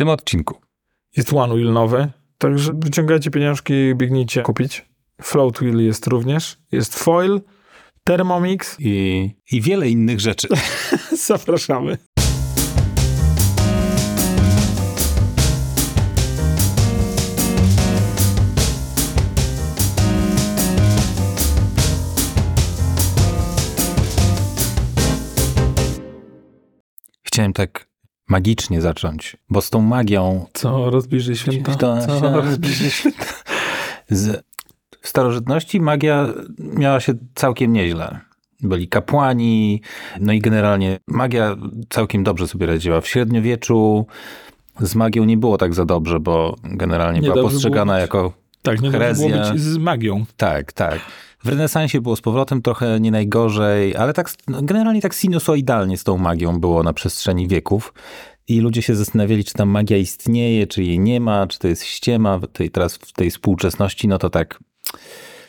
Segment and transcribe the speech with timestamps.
[0.00, 0.60] tym odcinku.
[1.16, 2.08] Jest One Wheel nowy,
[2.38, 4.88] także wyciągajcie pieniążki i biegnijcie kupić.
[5.22, 6.58] Float Wheel jest również.
[6.72, 7.40] Jest foil,
[8.04, 8.76] Thermomix.
[8.78, 10.48] I, i wiele innych rzeczy.
[11.26, 11.98] Zapraszamy.
[27.22, 27.89] Chciałem tak
[28.30, 30.46] magicznie zacząć, bo z tą magią...
[30.52, 31.74] Co rozbliży święto?
[31.74, 33.24] To, Co się- rozbliży święto?
[34.10, 34.44] Z,
[35.00, 36.26] w starożytności magia
[36.58, 38.20] miała się całkiem nieźle.
[38.62, 39.80] Byli kapłani,
[40.20, 41.56] no i generalnie magia
[41.88, 43.00] całkiem dobrze sobie radziła.
[43.00, 44.06] W średniowieczu
[44.80, 47.98] z magią nie było tak za dobrze, bo generalnie Nie była postrzegana było.
[48.00, 50.24] jako Tak, nie było być z magią.
[50.36, 51.00] Tak, tak.
[51.44, 56.04] W renesansie było z powrotem trochę nie najgorzej, ale tak no, generalnie tak sinusoidalnie z
[56.04, 57.94] tą magią było na przestrzeni wieków.
[58.48, 61.84] I ludzie się zastanawiali, czy ta magia istnieje, czy jej nie ma, czy to jest
[61.84, 62.38] ściema.
[62.38, 64.60] W tej, teraz w tej współczesności, no to tak,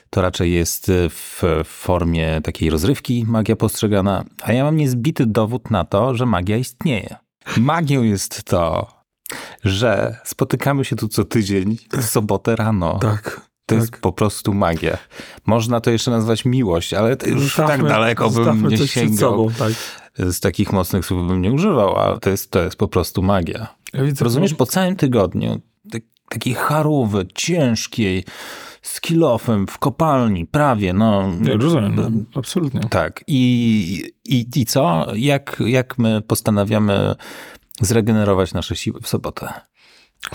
[0.09, 4.23] to raczej jest w formie takiej rozrywki magia postrzegana.
[4.41, 7.15] A ja mam niezbity dowód na to, że magia istnieje.
[7.57, 8.87] Magią jest to,
[9.63, 12.99] że spotykamy się tu co tydzień w sobotę rano.
[12.99, 13.50] Tak.
[13.75, 13.91] To tak.
[13.91, 14.97] jest po prostu magia.
[15.45, 19.17] Można to jeszcze nazwać miłość, ale to już tak Zostawmy- daleko bym nie sięgał.
[19.17, 19.73] sobą, tak.
[20.17, 23.67] Z takich mocnych słów bym nie używał, ale to jest, to jest po prostu magia.
[23.93, 25.61] Ja widzę, Rozumiesz, po całym tygodniu
[25.91, 28.25] tak- takiej charówy, ciężkiej,
[28.81, 31.31] z kilofem, w kopalni, prawie, no.
[31.43, 32.81] Ja rozumiem, no, absolutnie.
[32.89, 33.23] Tak.
[33.27, 35.07] I, i, i co?
[35.15, 37.15] Jak, jak my postanawiamy
[37.81, 39.53] zregenerować nasze siły w sobotę?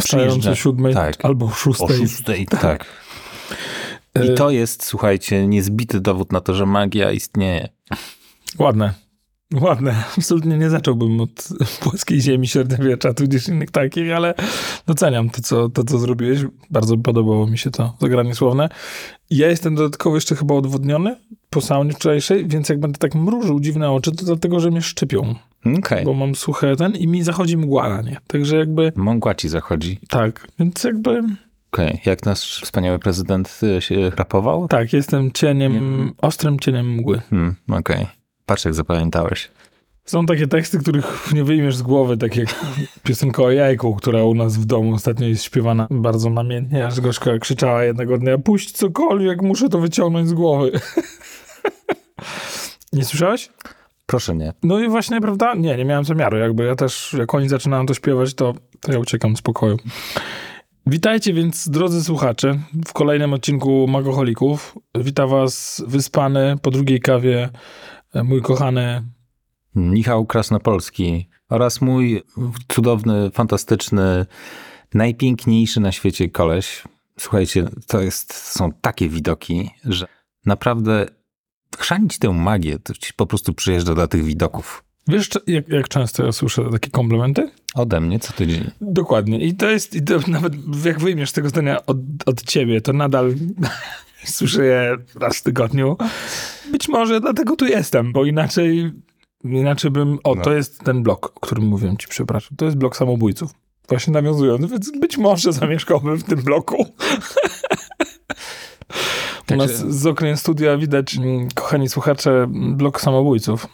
[0.01, 1.25] Wstając o siódmej tak.
[1.25, 1.87] albo o szóstej.
[1.87, 2.84] O szóstej, tak.
[4.25, 7.69] I E, to jest, słuchajcie, niezbity dowód na to, że magia istnieje.
[8.58, 8.94] Ładne.
[9.61, 10.05] Ładne.
[10.19, 11.48] Absolutnie nie zacząłbym od
[11.83, 14.34] płaskiej ziemi średniowiecza, tudzież innych takich, ale
[14.86, 16.41] doceniam to co, to, co zrobiłeś.
[16.70, 18.69] Bardzo podobało mi się to zagranie słowne.
[19.30, 21.17] Ja jestem dodatkowo jeszcze chyba odwodniony
[21.50, 25.34] po saunie wczorajszej, więc jak będę tak mrużył dziwne oczy, to dlatego, że mnie szczypią,
[25.78, 26.05] Okej.
[26.05, 28.17] bo mam suche ten i mi zachodzi mgła na nie.
[28.27, 29.98] Także jakby Mągła ci zachodzi.
[30.08, 31.23] tak, więc jakby
[31.77, 32.01] Okej.
[32.07, 34.69] Jak nasz wspaniały prezydent y, się rapował?
[34.69, 37.20] tak, jestem cieniem, ostrym cieniem mgły.
[37.31, 38.07] Hmm, Okej.
[38.47, 39.51] Patrz, jak zapamiętałeś.
[40.05, 41.05] Są takie teksty, których
[41.35, 42.48] nie wyjmiesz z głowy, tak jak
[43.05, 47.39] piosenka o jajku, która u nas w domu ostatnio jest śpiewana bardzo namiętnie, aż Gorzka
[47.39, 50.73] krzyczała jednego dnia, puść cokolwiek, muszę to wyciągnąć z głowy.
[52.93, 53.51] nie słyszałeś?
[54.07, 54.53] Proszę nie.
[54.63, 55.55] No i właśnie, prawda?
[55.55, 56.39] Nie, nie miałem zamiaru.
[56.39, 59.77] Jakby ja też, jak oni zaczynają to śpiewać, to, to ja uciekam z pokoju.
[60.89, 64.79] Witajcie więc, drodzy słuchacze, w kolejnym odcinku Magoholików.
[64.95, 67.48] Wita was wyspany po drugiej kawie
[68.14, 69.02] e, mój kochany
[69.75, 72.23] Michał Krasnopolski oraz mój
[72.69, 74.27] cudowny, fantastyczny,
[74.95, 76.83] najpiękniejszy na świecie koleś.
[77.19, 80.07] Słuchajcie, to jest, są takie widoki, że
[80.46, 81.07] naprawdę
[81.79, 84.86] chrzanić tę magię, to po prostu przyjeżdża do tych widoków.
[85.08, 87.50] Wiesz, jak, jak często ja słyszę takie komplementy?
[87.74, 88.70] Ode mnie co tydzień.
[88.80, 89.39] Dokładnie.
[89.39, 90.52] I to jest, i to nawet
[90.84, 91.96] jak wyjmiesz tego zdania od,
[92.27, 93.34] od ciebie, to nadal
[94.24, 95.96] słyszę je raz w tygodniu.
[96.72, 98.92] Być może dlatego tu jestem, bo inaczej,
[99.45, 100.18] inaczej bym...
[100.24, 100.42] O, No.
[100.42, 102.56] to jest ten blok, o którym mówiłem ci, przepraszam.
[102.56, 103.50] To jest blok samobójców.
[103.89, 106.86] Właśnie nawiązując, więc być może zamieszkałbym w tym bloku.
[109.52, 113.66] U nas z okien studia widać, mm, kochani słuchacze, blok samobójców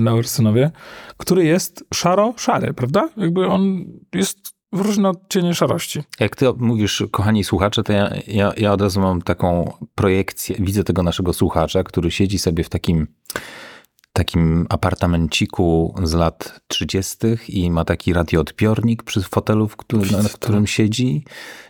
[0.00, 0.70] na Ursynowie,
[1.16, 3.08] który jest szaro-szary, prawda?
[3.16, 3.84] Jakby on
[4.14, 4.38] jest
[4.72, 6.02] w różne odcienie szarości.
[6.20, 10.56] Jak ty mówisz, kochani słuchacze, to ja, ja, ja od razu mam taką projekcję.
[10.58, 13.06] Widzę tego naszego słuchacza, który siedzi sobie w takim,
[14.16, 17.16] takim apartamenciku z lat 30.
[17.48, 21.24] i ma taki radioodbiornik przy fotelu, w którym, na, którym siedzi.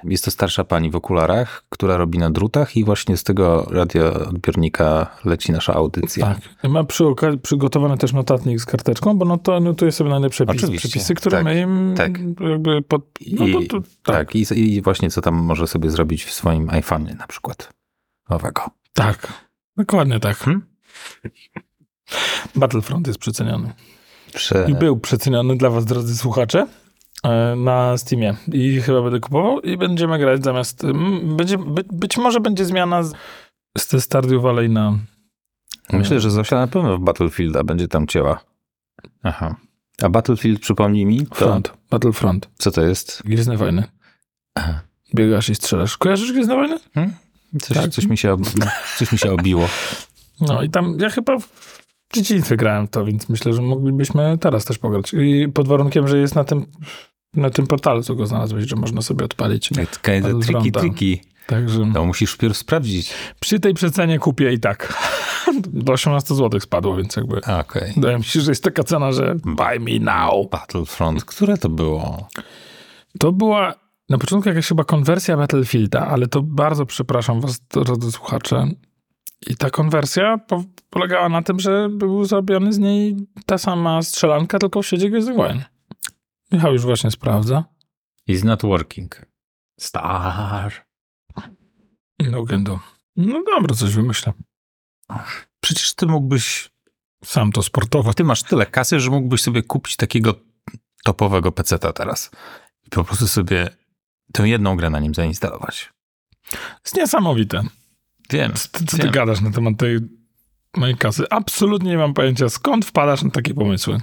[0.04, 5.16] Jest to starsza pani w okularach, która robi na drutach i właśnie z tego radioodbiornika
[5.24, 6.26] leci nasza audycja.
[6.26, 6.70] Tak.
[6.70, 10.88] Ma przy okazji przygotowany też notatnik z karteczką, bo no to notuje sobie najlepsze Oczywiście.
[10.88, 12.18] przepisy, które Tak, my im tak.
[12.50, 13.02] jakby pod...
[13.32, 14.16] No I, to, tak.
[14.16, 17.72] tak, i, i właśnie co tam może sobie zrobić w swoim iPhone'ie na przykład.
[18.28, 18.62] Owego.
[18.92, 19.32] Tak.
[19.76, 20.36] Dokładnie tak.
[20.36, 20.62] Hmm?
[22.54, 23.72] Battlefront jest przeceniony.
[24.34, 24.66] Prze...
[24.68, 26.66] I był przeceniony dla was, drodzy słuchacze,
[27.24, 28.34] e, na Steamie.
[28.52, 30.86] I chyba będę kupował i będziemy grać zamiast...
[31.22, 33.12] Będzie, by, być może będzie zmiana z,
[33.78, 34.98] z te Stardew Valley na...
[35.92, 38.40] Myślę, że Zosia na pewno w Battlefielda będzie tam cięła.
[39.22, 39.56] Aha.
[40.02, 41.72] A Battlefield, przypomnij mi, to Front.
[41.90, 42.48] Battlefront.
[42.58, 43.22] co to jest?
[43.24, 43.84] Gwiezdne Wojny.
[44.54, 44.80] Aha.
[45.14, 45.96] Biegasz i strzelasz.
[45.96, 46.78] Kojarzysz Gwiezdne Wojny?
[47.62, 47.90] Coś, Tak.
[47.90, 48.36] coś, mi się,
[48.98, 49.68] coś mi się obiło.
[50.40, 51.36] No i tam ja chyba
[52.16, 55.12] dzieciństwie grałem to, więc myślę, że moglibyśmy teraz też pograć.
[55.14, 56.66] I pod warunkiem, że jest na tym
[57.34, 59.70] Na tym portalu, co go znalazłeś, że można sobie odpalić.
[60.22, 61.20] Takie triki, triki.
[61.46, 63.10] Także To musisz wpierw sprawdzić.
[63.40, 64.94] przy tej przecenie kupię i tak.
[65.72, 67.40] Do 18 zł spadło, więc jakby
[67.94, 70.50] wydaje mi się, że jest taka cena, że buy me now.
[70.50, 71.24] Battlefront.
[71.24, 72.28] Które to było?
[73.18, 73.74] To była
[74.08, 78.66] na początku jakaś chyba konwersja Battlefielda, ale to bardzo przepraszam was, drodzy słuchacze.
[79.46, 83.16] I ta konwersja po, polegała na tym, że był zrobiony z niej
[83.46, 85.64] ta sama strzelanka, tylko w świecie Gwiezdnych Wojen.
[86.52, 87.64] Michał już właśnie sprawdza.
[88.26, 89.26] Is not working.
[89.80, 90.72] Star.
[92.18, 92.80] No gędo.
[93.16, 94.32] No dobra, coś wymyślę.
[95.60, 96.70] Przecież ty mógłbyś...
[97.24, 98.14] Sam to sportowo.
[98.14, 100.34] Ty masz tyle kasy, że mógłbyś sobie kupić takiego
[101.04, 102.30] topowego peceta teraz.
[102.86, 103.68] I po prostu sobie
[104.32, 105.92] tę jedną grę na nim zainstalować.
[106.84, 107.62] jest niesamowite.
[108.30, 108.52] Wiem.
[108.54, 109.12] Co, co ty wiem.
[109.12, 109.98] gadasz na temat tej
[110.76, 111.24] mojej kasy?
[111.30, 114.00] Absolutnie nie mam pojęcia, skąd wpadasz na takie pomysły.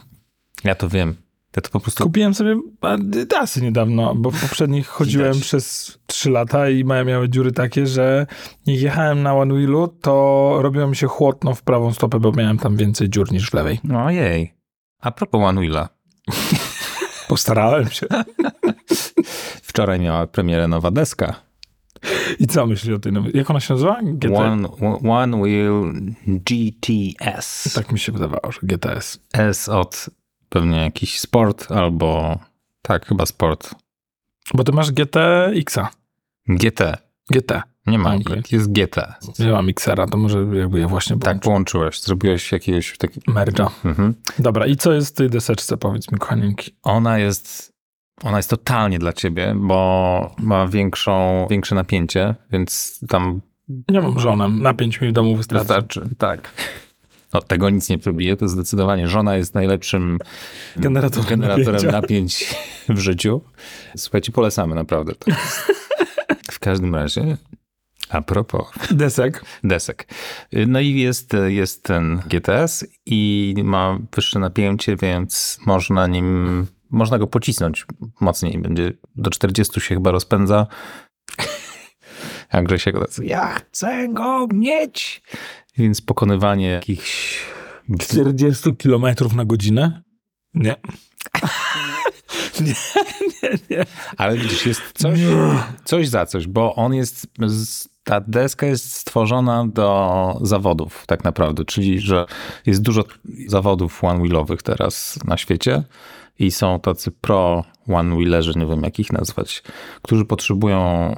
[0.64, 1.16] Ja to wiem.
[1.56, 2.04] Ja to po prostu...
[2.04, 5.48] Kupiłem sobie Adidasy niedawno, bo w poprzednich chodziłem Widać.
[5.48, 8.28] przez 3 lata i moje miały dziury takie, że
[8.66, 12.58] jak jechałem na One Wheelu, to robiło mi się chłodno w prawą stopę, bo miałem
[12.58, 13.80] tam więcej dziur niż w lewej.
[14.06, 14.54] Ojej.
[15.02, 15.90] A propos One Wheela.
[17.28, 18.08] Postarałem się.
[19.64, 21.36] Wczoraj miała premierę nowa deska.
[22.40, 23.32] I co myślisz o tej nowej?
[23.36, 24.00] Jak ona się nazywa?
[24.04, 24.36] GT?
[24.36, 24.68] One,
[25.12, 25.94] One Wheel
[26.28, 27.74] GTS.
[27.76, 29.20] Tak mi się wydawało, że GTS.
[29.34, 30.10] S od
[30.50, 32.40] pewnie jakiś sport albo...
[32.82, 33.76] Tak, chyba sport.
[34.54, 35.90] Bo ty masz GTX-a.
[36.48, 36.98] GT.
[37.32, 37.62] GT.
[37.88, 38.42] Nie ma, Okej.
[38.52, 38.98] jest GT.
[39.40, 41.44] Ja mam Xera, to może jakby je właśnie Tak, połączyć.
[41.44, 42.02] połączyłeś.
[42.02, 43.32] Zrobiłeś jakiegoś takiego...
[43.32, 43.70] Merge'a.
[43.86, 44.14] Mhm.
[44.40, 46.72] Dobra, i co jest w tej deseczce, powiedz mi, kochaninki?
[46.84, 47.73] Ona jest,
[48.24, 53.42] ona jest totalnie dla ciebie, bo ma większą, większe napięcie, więc tam
[53.90, 55.64] Nie mam żonę, napięć mi w domu wystarczy.
[55.64, 56.10] wystarczy.
[56.18, 56.52] Tak.
[57.34, 60.20] No, tego nic nie probije, to zdecydowanie żona jest najlepszym
[60.76, 62.56] Generatorem generatorem napięć
[62.90, 63.42] w życiu.
[63.98, 65.14] Słuchajcie, polecamy naprawdę.
[66.52, 67.38] W każdym razie,
[68.10, 69.46] a propos Desek.
[69.64, 70.08] desek.
[70.68, 77.28] No i jest, jest ten GTS i ma wyższe napięcie, więc można nim, można go
[77.28, 77.86] pocisnąć
[78.20, 78.58] mocniej.
[78.58, 80.68] Będzie do 40 się chyba rozpędza.
[82.50, 85.22] A Grzesiek tacy, ja chcę go mieć.
[85.78, 87.40] Więc pokonywanie jakichś
[88.00, 89.06] 40 km
[89.36, 90.02] na godzinę?
[90.54, 90.76] Nie.
[92.62, 92.74] nie,
[93.44, 93.86] nie, nie.
[94.18, 95.20] Ale widzisz, jest coś,
[95.86, 97.28] coś za coś, bo on jest,
[98.04, 102.26] ta deska jest stworzona do zawodów tak naprawdę, czyli że
[102.66, 103.04] jest dużo
[103.48, 105.84] zawodów one-wheelowych teraz na świecie
[106.40, 109.64] i są tacy pro one-wheelerzy, nie wiem jak ich nazwać,
[110.02, 111.16] którzy potrzebują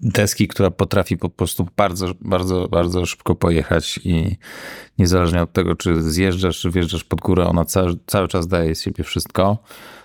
[0.00, 4.36] deski, która potrafi po prostu bardzo, bardzo, bardzo szybko pojechać i
[4.98, 8.82] niezależnie od tego, czy zjeżdżasz, czy wjeżdżasz pod górę, ona cały, cały czas daje z
[8.82, 9.58] siebie wszystko.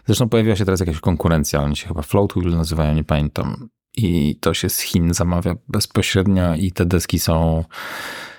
[0.06, 3.70] Zresztą pojawiła się teraz jakaś konkurencja, oni się chyba Float Wheel nazywają, nie pamiętam.
[3.98, 7.64] I to się z Chin zamawia bezpośrednio i te deski są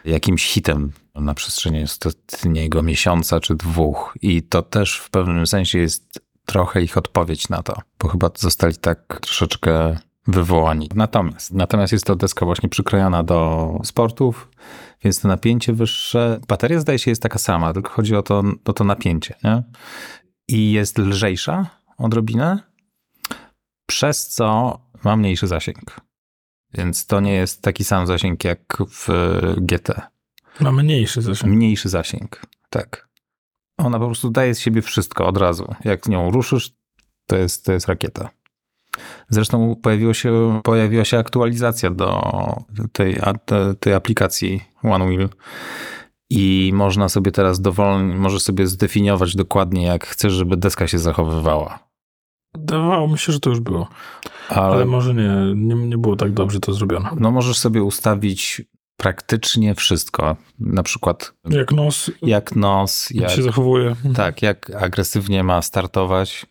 [0.05, 4.19] jakimś hitem na przestrzeni ostatniego miesiąca czy dwóch.
[4.23, 8.77] I to też w pewnym sensie jest trochę ich odpowiedź na to, bo chyba zostali
[8.77, 9.97] tak troszeczkę
[10.27, 10.91] wywołani.
[10.95, 14.51] Natomiast, natomiast jest to deska właśnie przykrojona do sportów,
[15.05, 16.41] więc to napięcie wyższe.
[16.49, 19.63] Bateria zdaje się jest taka sama, tylko chodzi o to, o to napięcie, nie?
[20.49, 21.67] I jest lżejsza
[21.99, 22.59] odrobinę,
[23.87, 26.01] przez co ma mniejszy zasięg.
[26.75, 29.09] Więc to nie jest taki sam zasięg jak w
[29.57, 30.16] GT.
[30.61, 31.53] Ma mniejszy zasięg.
[31.53, 33.09] Mniejszy zasięg, tak.
[33.79, 35.75] Ona po prostu daje z siebie wszystko od razu.
[35.85, 36.73] Jak nią ruszysz,
[37.27, 38.31] to jest, to jest rakieta.
[39.29, 42.23] Zresztą pojawiło się, pojawiła się aktualizacja do
[42.93, 43.21] tej,
[43.81, 45.29] tej aplikacji One Wheel
[46.31, 51.79] i można sobie teraz dowolnie, możesz sobie zdefiniować dokładnie, jak chcesz, żeby deska się zachowywała.
[52.55, 53.89] Dawało mi się, że to już było.
[54.49, 57.11] Ale, Ale może nie, nie, nie było tak dobrze to zrobione.
[57.21, 58.63] no możesz sobie ustawić
[58.97, 60.37] praktycznie wszystko.
[60.59, 63.97] Na przykład Jak nos jak nos, jak, się zachowuje.
[64.15, 66.47] tak, jak agresywnie ma startować.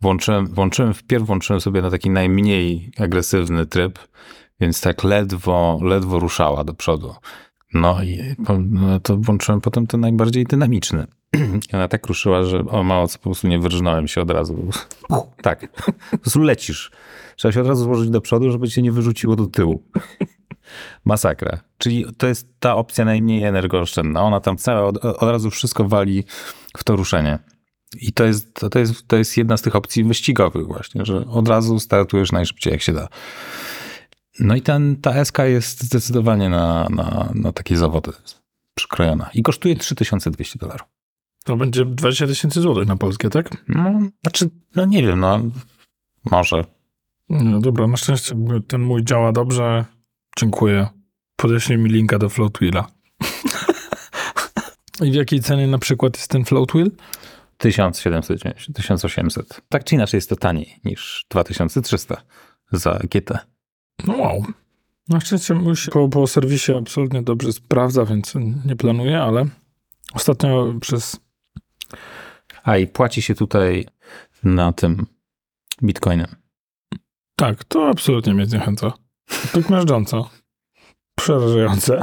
[0.00, 3.98] Włączyłem, włączyłem, wpierw włączyłem sobie na taki najmniej agresywny tryb,
[4.60, 7.14] więc tak ledwo, ledwo ruszała do przodu.
[7.74, 11.06] No i po- no to włączyłem potem ten najbardziej dynamiczny.
[11.72, 14.70] I ona tak ruszyła, że o mało co po prostu nie wyrżnąłem się od razu.
[15.42, 15.68] Tak,
[16.10, 16.90] po prostu lecisz.
[17.36, 19.82] Trzeba się od razu złożyć do przodu, żeby cię nie wyrzuciło do tyłu.
[21.04, 21.58] Masakra.
[21.78, 24.22] Czyli to jest ta opcja najmniej energooszczędna.
[24.22, 26.24] Ona tam całe od, od razu wszystko wali
[26.76, 27.38] w to ruszenie.
[28.00, 31.26] I to jest, to, to, jest, to jest jedna z tych opcji wyścigowych właśnie, że
[31.26, 33.08] od razu startujesz najszybciej jak się da.
[34.40, 38.12] No i ten, ta SK jest zdecydowanie na, na, na takie zawody
[38.74, 39.30] przykrojona.
[39.34, 40.88] I kosztuje 3200 dolarów.
[41.44, 43.64] To będzie 20 tysięcy złotych na polskie, tak?
[43.68, 45.40] No, znaczy, no nie wiem, no
[46.30, 46.64] Może.
[47.28, 48.34] No dobra, na szczęście
[48.68, 49.84] ten mój działa dobrze.
[50.38, 50.86] Dziękuję.
[51.36, 52.86] Podeślij mi linka do Floatwheela.
[55.04, 56.90] I w jakiej cenie na przykład jest ten Floatwheel?
[57.58, 59.60] 1790, 1800.
[59.68, 62.22] Tak czy inaczej jest to taniej niż 2300
[62.72, 63.38] za GT.
[64.06, 64.44] No wow.
[65.08, 69.46] Na szczęście mój się po, po serwisie absolutnie dobrze sprawdza, więc nie planuję, ale
[70.14, 71.20] ostatnio przez...
[72.62, 73.86] A i płaci się tutaj
[74.44, 75.06] na tym
[75.82, 76.36] bitcoinem.
[77.36, 78.92] Tak, to absolutnie mnie zniechęca.
[79.52, 80.30] Tak miażdżąco.
[81.18, 82.00] Przerażające.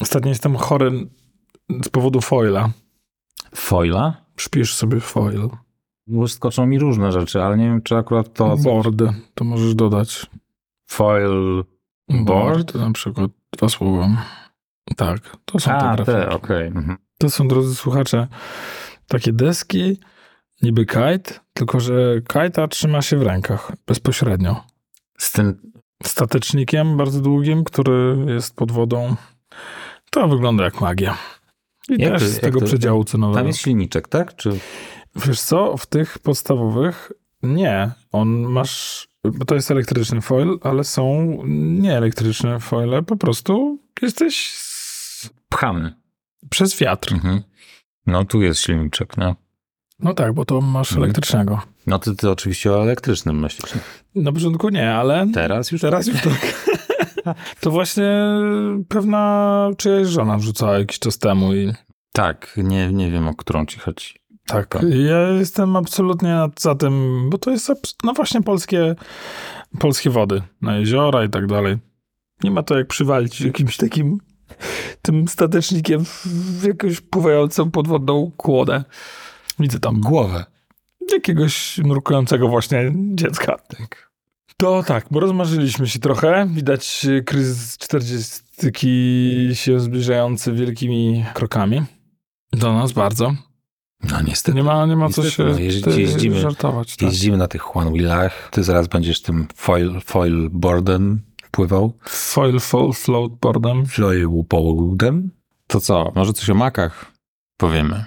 [0.00, 0.90] Ostatnio jestem chory
[1.84, 2.70] z powodu foila.
[3.54, 4.24] Foila?
[4.36, 5.48] Przypisz sobie foil.
[6.06, 8.56] Wyskoczą mi różne rzeczy, ale nie wiem, czy akurat to...
[8.56, 8.94] Board,
[9.34, 10.26] to możesz dodać.
[10.86, 11.64] Foil...
[12.08, 14.08] Board, na przykład dwa słowa.
[14.96, 16.36] Tak, to są A, te te, grafiki.
[16.36, 16.66] okej.
[16.66, 16.96] mhm.
[17.18, 18.28] To są, drodzy słuchacze,
[19.08, 19.98] takie deski,
[20.62, 24.64] niby kite, tylko że kajta trzyma się w rękach bezpośrednio.
[25.22, 25.72] Z tym...
[26.04, 29.16] Statecznikiem bardzo długim, który jest pod wodą.
[30.10, 31.18] To wygląda jak magia.
[31.88, 33.38] I Jak też to- z tego to- przedziału cenowego.
[33.38, 34.36] Tam jest silniczek, tak?
[34.36, 34.58] Czy...
[35.16, 37.12] Wiesz co, w tych podstawowych
[37.42, 37.90] nie.
[38.12, 43.02] On masz, bo to jest elektryczny foil, ale są nieelektryczne foile.
[43.06, 45.94] Po prostu jesteś z, Pchamy.
[46.50, 47.12] przez wiatr.
[47.14, 47.42] Mhm.
[48.06, 49.34] No tu jest silniczek, no.
[49.98, 51.04] No tak, bo to masz Mhm.
[51.04, 51.60] elektrycznego.
[51.86, 53.72] No ty, ty oczywiście o elektrycznym myślisz.
[54.14, 56.72] Na początku nie, ale Teraz już teraz już tak.
[57.60, 58.10] To właśnie
[58.88, 61.72] pewna czyjaś żona wrzucała jakiś czas temu i
[62.12, 64.14] Tak, nie, nie wiem o którą ci chodzi.
[64.46, 64.78] tak.
[65.08, 67.72] Ja jestem absolutnie za tym, bo to jest
[68.04, 68.94] no właśnie polskie,
[69.78, 71.78] polskie wody na jeziora i tak dalej.
[72.44, 74.18] Nie ma to jak przywalić jakimś takim
[75.02, 76.04] tym statecznikiem
[76.60, 78.84] w jakąś pływającą podwodną kłodę.
[79.58, 80.44] Widzę tam Głowę.
[81.12, 83.56] Jakiegoś nurkującego właśnie dziecka.
[83.78, 84.12] Tak.
[84.56, 86.48] To tak, bo rozmarzyliśmy się trochę.
[86.54, 88.40] Widać e, kryzys 40
[89.52, 91.82] się zbliżający wielkimi krokami.
[92.52, 93.34] Do nas bardzo.
[94.10, 94.56] No niestety.
[94.56, 96.96] Nie ma, nie ma co Niestety, się no, jeździ- jeździmy- żartować.
[96.96, 97.02] Tak.
[97.08, 98.48] Jeździmy na tych one wheelach.
[98.52, 101.92] Ty zaraz będziesz tym foil, foil boardem pływał.
[102.08, 103.86] Foil full floatboardem.
[103.86, 105.30] Foil boardem.
[105.66, 107.12] To co, może coś o makach
[107.56, 108.04] powiemy?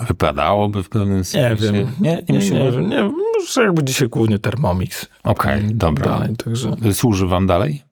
[0.00, 1.72] Wypadałoby w pewnym Nie sensie.
[1.72, 1.74] wiem.
[1.74, 2.60] Nie, nie, Nie, musimy.
[2.60, 3.14] nie, wiem, nie, wiem.
[3.38, 5.06] może jakby dzisiaj głównie Thermomix.
[5.24, 6.06] Okej, I dobra.
[6.06, 7.82] Dalej, także Służy wam dalej?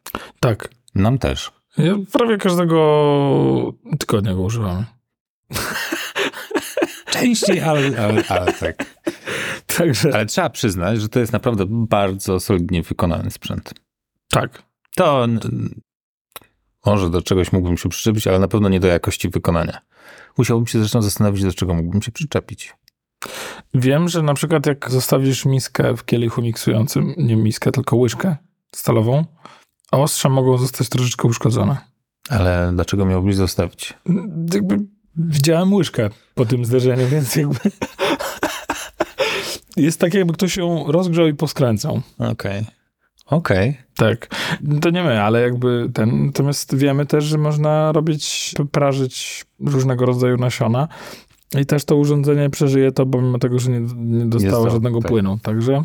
[0.41, 0.69] tak.
[0.95, 1.53] Nam też.
[1.79, 4.85] Ja prawie każdego tygodnia go używamy.
[7.11, 8.85] Częściej, ale, ale, ale tak.
[9.77, 13.75] Także Ale trzeba przyznać, że to jest naprawdę bardzo solidnie wykonany sprzęt.
[14.31, 14.63] tak.
[14.97, 15.27] To
[16.87, 19.79] może do czegoś mógłbym się przyczepić, ale na pewno nie do jakości wykonania.
[20.39, 22.75] Musiałbym się zresztą zastanowić, do czego mógłbym się przyczepić.
[23.75, 28.37] Wiem, że na przykład jak zostawisz miskę w kielichu miksującym, nie miskę, tylko łyżkę
[28.75, 29.25] stalową,
[29.93, 31.77] a ostrza mogą zostać troszeczkę uszkodzone.
[32.29, 33.95] Ale dlaczego miałbyś zostawić?
[34.55, 34.79] Jakby
[35.17, 37.59] widziałem łyżkę po tym zderzeniu, więc jakby
[39.87, 42.03] jest tak jakby ktoś ją rozgrzał i poskręcał.
[42.19, 42.67] Okej.
[43.27, 43.79] Okej.
[43.97, 44.29] Tak.
[44.81, 46.27] To nie my, ale jakby ten.
[46.27, 50.89] Natomiast wiemy też, że można robić, prażyć różnego rodzaju nasiona.
[51.61, 55.09] I też to urządzenie przeżyje to, pomimo tego, że nie, nie dostało żadnego tak.
[55.11, 55.39] płynu.
[55.43, 55.85] Także,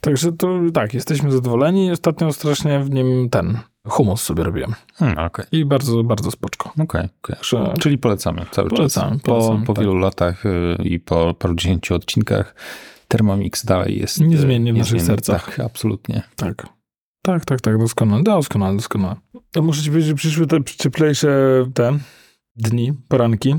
[0.00, 1.90] także to tak, jesteśmy zadowoleni.
[1.90, 4.74] Ostatnio strasznie w nim ten humus sobie robiłem.
[4.94, 5.44] Hmm, Okej.
[5.52, 6.68] I bardzo, bardzo spoczko.
[6.68, 6.84] Okej.
[7.22, 7.36] okej.
[7.36, 9.22] Także Czyli polecamy cały Polecamy, czas.
[9.22, 9.84] Po, polecamy, po tak.
[9.84, 12.54] wielu latach y, i po parudziesięciu odcinkach
[13.08, 14.20] Thermomix dalej jest...
[14.20, 15.16] y, Niezmiennie w naszych niezmienny.
[15.24, 15.56] sercach.
[15.56, 16.22] Tak, absolutnie.
[16.36, 16.75] tak.
[17.26, 19.16] Tak, tak, tak, doskonale, doskonale, doskonale.
[19.52, 21.28] To muszę ci powiedzieć, że przyszły te cieplejsze
[21.74, 21.98] te
[22.56, 23.54] dni, poranki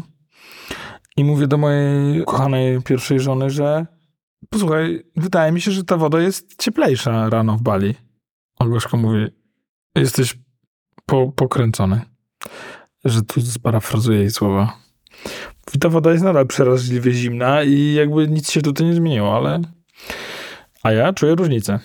[1.17, 3.85] i mówię do mojej kochanej pierwszej żony, że
[4.49, 7.95] posłuchaj, wydaje mi się, że ta woda jest cieplejsza rano w Bali.
[8.59, 9.27] A Gorzko mówi,
[9.95, 10.37] jesteś
[11.05, 12.01] po, pokręcony.
[13.05, 14.77] Że tu sparafrazuję jej słowa.
[15.67, 19.61] Mówi, ta woda jest nadal przeraźliwie zimna i jakby nic się tutaj nie zmieniło, ale...
[20.83, 21.79] A ja czuję różnicę.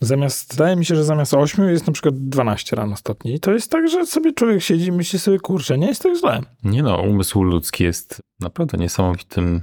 [0.00, 3.34] Zamiast, wydaje mi się, że zamiast 8 jest na przykład 12 rano stopni.
[3.34, 6.16] I to jest tak, że sobie człowiek siedzi i myśli sobie, kurczę, nie jest tak
[6.18, 6.40] źle.
[6.62, 9.62] Nie no, umysł ludzki jest naprawdę niesamowitym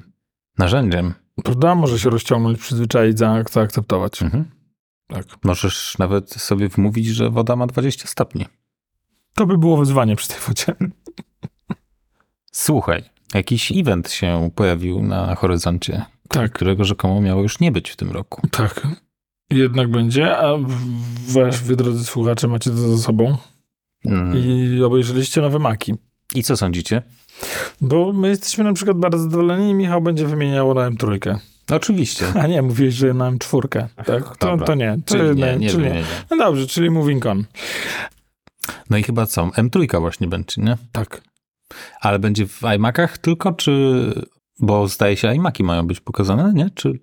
[0.57, 1.13] narzędziem.
[1.43, 1.75] Prawda?
[1.75, 4.21] Może się rozciągnąć, przyzwyczaić, za- zaakceptować.
[4.21, 4.45] Mhm.
[5.07, 5.25] Tak.
[5.43, 8.45] Możesz nawet sobie wmówić, że woda ma 20 stopni.
[9.33, 10.75] To by było wyzwanie przy tej wodzie.
[12.51, 13.03] Słuchaj,
[13.33, 16.51] jakiś event się pojawił na horyzoncie, Tak.
[16.51, 18.47] którego rzekomo miało już nie być w tym roku.
[18.51, 18.87] Tak.
[19.51, 20.57] Jednak będzie, a
[21.27, 23.37] wasz, wy drodzy słuchacze, macie to za sobą
[24.05, 24.37] Mm.
[24.37, 25.93] i obejrzeliście nowe maki.
[26.35, 27.01] I co sądzicie?
[27.81, 31.37] Bo my jesteśmy na przykład bardzo zadowoleni i Michał będzie wymieniał na M3.
[31.71, 32.25] Oczywiście.
[32.41, 34.37] A nie, mówiłeś, że na M4, tak?
[34.37, 34.97] To, to nie.
[35.05, 35.95] Czyli nie, nie, nie, czyli nie, nie.
[35.95, 36.05] nie, nie.
[36.31, 37.43] No dobrze, czyli moving on.
[38.89, 39.47] No i chyba co?
[39.47, 40.77] M3 właśnie będzie, nie?
[40.91, 41.21] Tak.
[42.01, 44.13] Ale będzie w iMacach tylko, czy...
[44.59, 46.69] Bo zdaje się, iMaki mają być pokazane, nie?
[46.75, 46.99] Czy...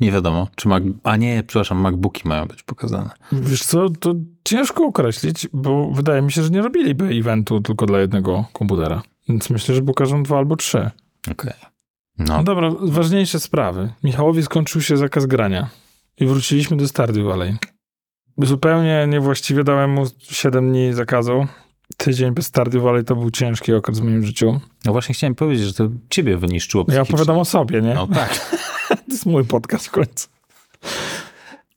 [0.00, 0.48] Nie wiadomo.
[0.56, 0.82] Czy Mac...
[1.02, 3.10] A nie, przepraszam, MacBooki mają być pokazane.
[3.32, 8.00] Wiesz co, to ciężko określić, bo wydaje mi się, że nie robiliby eventu tylko dla
[8.00, 9.02] jednego komputera.
[9.28, 10.90] Więc myślę, że pokażą dwa albo trzy.
[11.30, 11.52] Okej.
[12.18, 13.92] No No, dobra, ważniejsze sprawy.
[14.04, 15.68] Michałowi skończył się zakaz grania
[16.20, 17.56] i wróciliśmy do Stardew Valley.
[18.38, 21.46] Zupełnie niewłaściwie dałem mu 7 dni zakazu.
[21.96, 24.60] Tydzień bez Stardew Valley to był ciężki okres w moim życiu.
[24.84, 27.14] no właśnie chciałem powiedzieć, że to ciebie wyniszczyło Ja psychicznie.
[27.14, 27.94] opowiadam o sobie, nie?
[27.94, 28.40] No tak.
[29.14, 30.28] To jest mój podcast w końcu.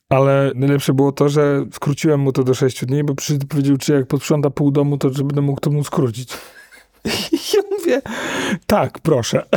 [0.10, 3.78] Ale najlepsze było to, że skróciłem mu to do 6 dni, bo przyszedł i powiedział,
[3.78, 6.30] czy jak posprząta pół domu, to że będę mógł to mu skrócić.
[7.06, 8.02] I ja mówię,
[8.68, 9.46] tak, proszę.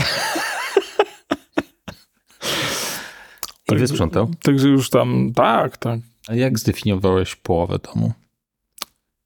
[3.72, 4.30] I wysprzątał.
[4.42, 6.00] Także już tam, tak, tak.
[6.28, 8.12] A jak zdefiniowałeś połowę domu?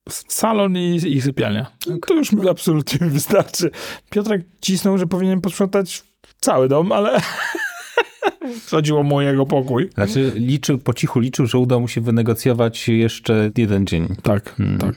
[0.09, 1.67] Salon i, i sypialnia.
[2.07, 3.71] To już mi absolutnie wystarczy.
[4.11, 6.03] Piotrek cisnął, że powinien posprzątać
[6.41, 7.21] cały dom, ale
[8.71, 9.91] chodziło mu o jego pokój.
[9.95, 14.09] Znaczy, liczył, po cichu liczył, że uda mu się wynegocjować jeszcze jeden dzień.
[14.23, 14.79] Tak, Hmm.
[14.79, 14.95] tak.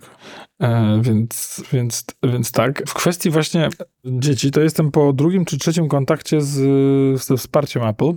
[0.62, 2.84] E, więc, więc, więc tak.
[2.88, 3.70] W kwestii właśnie
[4.06, 6.56] dzieci, to jestem po drugim czy trzecim kontakcie z,
[7.22, 8.14] ze wsparciem Apple,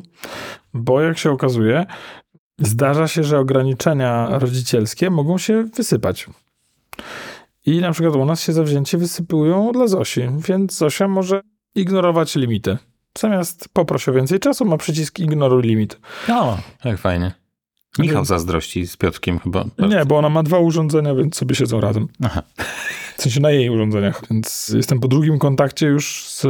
[0.74, 1.86] bo jak się okazuje,
[2.58, 6.26] zdarza się, że ograniczenia rodzicielskie mogą się wysypać.
[7.66, 11.40] I na przykład u nas się zawzięcie wysypują dla Zosi, więc Zosia może
[11.74, 12.78] ignorować limity.
[13.20, 15.98] Zamiast poproś o więcej czasu, ma przycisk ignoruj limit.
[16.28, 17.32] No, jak fajnie.
[17.98, 19.64] Michał zazdrości z Piotrkiem chyba.
[19.78, 22.08] Nie, bo ona ma dwa urządzenia, więc sobie siedzą razem.
[22.24, 22.42] Aha.
[23.16, 26.46] W sensie na jej urządzeniach, więc jestem po drugim kontakcie już z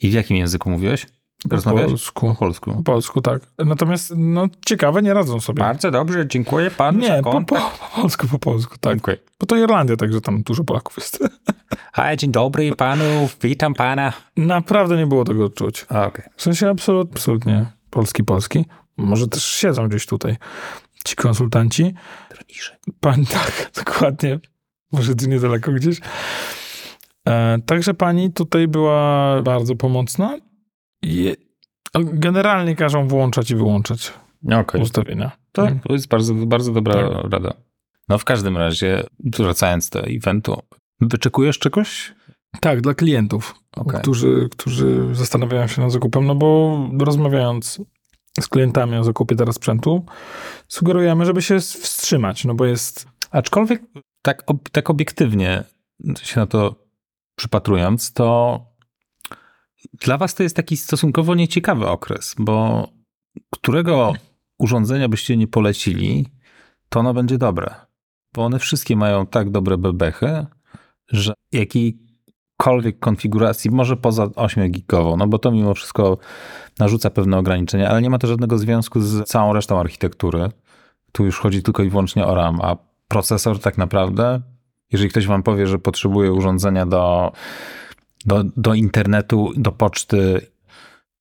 [0.00, 1.06] I w jakim języku mówiłeś?
[1.48, 1.88] po Rozmawiałeś?
[1.90, 2.28] polsku.
[2.28, 2.74] Po polsku.
[2.74, 3.42] Po polsku, tak.
[3.58, 5.58] Natomiast, no, ciekawe, nie radzą sobie.
[5.58, 8.92] Bardzo dobrze, dziękuję panu Nie, po, po, po polsku, po polsku, tak.
[8.94, 9.16] Dziękuję.
[9.40, 11.18] Bo to Irlandia, także tam dużo Polaków jest.
[11.92, 14.12] Hej, dzień dobry panu, witam pana.
[14.36, 15.86] Naprawdę nie było tego odczuć.
[15.88, 16.24] A, okej.
[16.36, 18.64] W sensie absolut, absolutnie polski, polski.
[18.96, 20.36] Może też siedzą gdzieś tutaj
[21.04, 21.94] ci konsultanci.
[23.00, 24.38] Pani, tak, dokładnie.
[24.92, 26.00] Może tu niedaleko gdzieś.
[27.28, 30.38] E, także pani tutaj była bardzo pomocna.
[31.02, 31.36] I
[31.94, 34.12] generalnie każą włączać i wyłączać
[34.60, 34.82] Okej.
[34.82, 35.30] ustawienia.
[35.52, 37.32] To, to jest bardzo, bardzo dobra Tak.
[37.32, 37.54] rada.
[38.08, 40.62] No w każdym razie, wracając do eventu,
[41.00, 42.14] wyczekujesz czegoś?
[42.60, 44.00] Tak, dla klientów, Okej.
[44.00, 47.80] którzy, którzy zastanawiają się nad zakupem, no bo rozmawiając
[48.40, 50.04] z klientami o zakupie teraz sprzętu,
[50.68, 53.82] sugerujemy, żeby się wstrzymać, no bo jest Aczkolwiek
[54.22, 55.64] tak, ob, tak obiektywnie
[56.22, 56.74] się na to
[57.34, 58.60] przypatrując, to
[59.92, 62.88] dla was to jest taki stosunkowo nieciekawy okres, bo
[63.50, 64.12] którego
[64.58, 66.26] urządzenia byście nie polecili,
[66.88, 67.74] to ono będzie dobre.
[68.34, 70.46] Bo one wszystkie mają tak dobre bebechy,
[71.12, 76.18] że jakiejkolwiek konfiguracji, może poza 8-gigową, no bo to mimo wszystko
[76.78, 80.48] narzuca pewne ograniczenia, ale nie ma to żadnego związku z całą resztą architektury.
[81.12, 82.76] Tu już chodzi tylko i wyłącznie o RAM, a
[83.08, 84.40] procesor tak naprawdę,
[84.92, 87.32] jeżeli ktoś wam powie, że potrzebuje urządzenia do,
[88.26, 90.46] do, do internetu, do poczty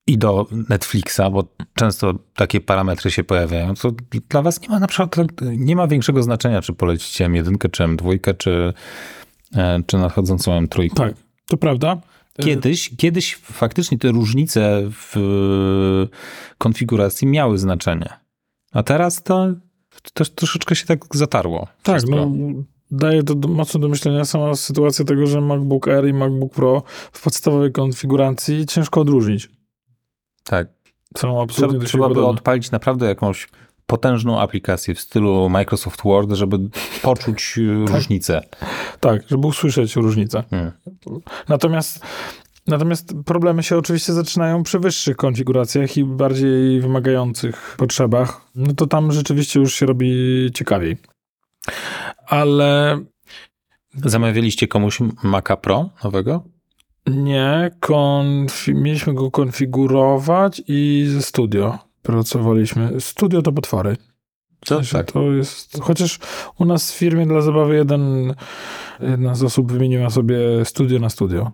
[0.08, 3.92] i do Netflixa, bo często takie parametry się pojawiają, to
[4.30, 8.38] dla was nie ma na przykład nie ma większego znaczenia, czy polecicie M1, czy M2,
[8.38, 8.74] czy,
[9.86, 10.94] czy nadchodzącą M3.
[10.94, 11.14] tak,
[11.48, 11.98] to prawda.
[12.42, 15.16] Kiedyś, kiedyś faktycznie te różnice w
[16.58, 18.10] konfiguracji miały znaczenie.
[18.72, 19.48] A teraz to,
[20.14, 21.68] to troszeczkę się tak zatarło.
[21.84, 22.16] Tak, wszystko.
[22.16, 22.32] no
[22.92, 26.84] daje to do- mocno do myślenia sama sytuacja tego, że MacBook Air i MacBook Pro
[27.12, 29.50] w podstawowej konfiguracji ciężko odróżnić.
[30.44, 30.68] tak.
[31.18, 32.30] Są absolutnie Trzeba, trzeba podobne.
[32.30, 33.48] odpalić naprawdę jakąś
[33.88, 36.58] potężną aplikację w stylu Microsoft Word, żeby
[37.02, 37.62] poczuć e,
[37.94, 38.42] różnicę.
[39.00, 40.44] Tak, żeby usłyszeć różnicę.
[40.50, 40.72] Hmm.
[41.48, 42.06] Natomiast,
[42.68, 48.42] natomiast problemy się oczywiście zaczynają przy wyższych konfiguracjach i bardziej wymagających potrzebach.
[48.56, 50.98] No to tam rzeczywiście już się robi ciekawiej.
[52.28, 53.00] Ale
[54.06, 56.44] Zamawialiście komuś Maca Pro nowego?
[57.08, 63.02] nie, konfi- mieliśmy go konfigurować i ze studio pracowaliśmy.
[63.02, 63.98] Studio to potwory.
[64.66, 64.76] Co?
[64.76, 65.12] sensie Tak.
[65.12, 66.20] To jest, chociaż
[66.60, 68.34] u nas w firmie dla zabawy jeden,
[69.00, 71.52] jedna z osób wymieniła sobie studio na studio.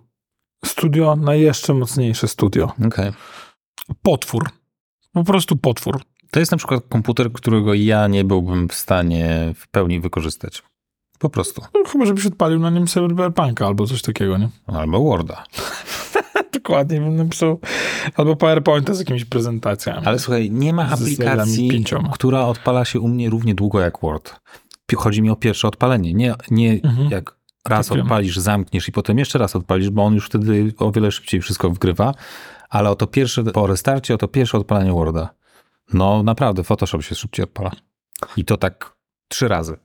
[0.64, 2.72] Studio na jeszcze mocniejsze studio.
[2.86, 3.12] Okej.
[4.02, 4.50] Potwór.
[5.12, 6.00] Po prostu potwór.
[6.30, 10.62] To jest na przykład komputer, którego ja nie byłbym w stanie w pełni wykorzystać.
[11.18, 11.62] Po prostu.
[11.74, 14.48] No, chyba, żebyś odpalił na nim Cyberpunka albo coś takiego, nie?
[14.66, 15.44] Albo Worda.
[16.54, 17.60] Dokładnie, bym napisał
[18.16, 20.06] albo PowerPointa z jakimiś prezentacjami.
[20.06, 24.40] Ale słuchaj, nie ma aplikacji, która odpala się u mnie równie długo jak Word.
[24.96, 26.14] Chodzi mi o pierwsze odpalenie.
[26.14, 27.10] Nie, nie Mhm.
[27.10, 27.36] jak
[27.68, 31.12] raz Tak odpalisz, zamkniesz i potem jeszcze raz odpalisz, bo on już wtedy o wiele
[31.12, 32.14] szybciej wszystko wgrywa.
[32.70, 35.34] Ale o to pierwsze, po restarcie, o to pierwsze odpalenie Worda.
[35.92, 37.70] No naprawdę, Photoshop się szybciej odpala.
[38.36, 38.96] I to tak
[39.28, 39.76] trzy razy.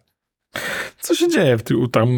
[1.00, 2.10] Co się dzieje w tym tam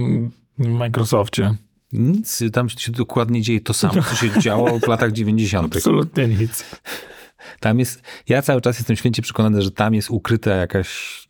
[0.57, 1.55] w Microsoftie?
[1.93, 5.75] Nic, tam się dokładnie dzieje to samo, co się działo w latach 90.
[5.75, 6.63] Absolutnie nic.
[7.59, 11.21] Tam jest, ja cały czas jestem święcie przekonany, że tam jest ukryta jakaś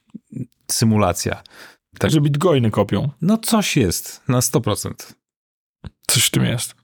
[0.71, 1.43] symulacja.
[2.00, 2.12] Tak.
[2.12, 3.10] Że bitcoiny kopią.
[3.21, 5.13] No coś jest, na 100%.
[6.08, 6.76] Coś w tym jest.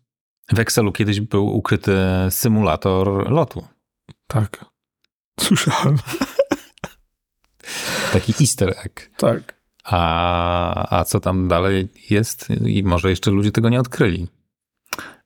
[0.53, 1.97] W Excelu kiedyś był ukryty
[2.29, 3.67] symulator lotu.
[4.27, 4.65] Tak.
[5.39, 5.97] Słyszałem.
[8.13, 9.09] Taki easter egg.
[9.17, 9.56] Tak.
[9.89, 12.47] A, a co tam dalej jest?
[12.65, 14.27] I może jeszcze ludzie tego nie odkryli.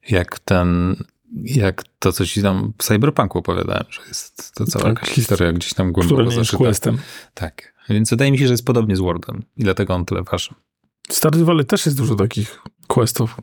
[0.09, 0.95] Jak ten,
[1.43, 4.93] jak to, co ci tam w Cyberpunku opowiadałem, że jest to cała Tak.
[4.93, 6.57] jakaś historia gdzieś tam głęboko nie jest zaszyta.
[6.57, 6.97] questem.
[7.33, 7.73] Tak.
[7.89, 9.43] Więc wydaje mi się, że jest podobnie z Wordem.
[9.57, 10.49] I dlatego on tyle waży.
[11.09, 13.35] W Stardew Valley też jest dużo takich questów.